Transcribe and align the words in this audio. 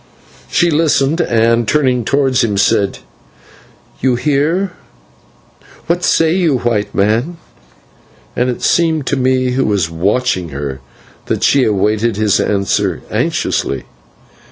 She 0.49 0.71
listened, 0.71 1.21
and, 1.21 1.67
turning 1.67 2.03
towards 2.03 2.43
him, 2.43 2.57
said, 2.57 2.97
"You 4.01 4.15
hear. 4.15 4.71
What 5.85 6.03
say 6.03 6.33
you, 6.35 6.57
White 6.57 6.95
Man?" 6.95 7.37
and 8.35 8.49
it 8.49 8.63
seemed 8.63 9.05
to 9.05 9.15
me, 9.15 9.51
who 9.51 9.63
was 9.65 9.91
watching 9.91 10.49
her, 10.49 10.79
that 11.27 11.43
she 11.43 11.65
awaited 11.65 12.15
his 12.17 12.39
answer 12.39 13.03
anxiously. 13.11 13.83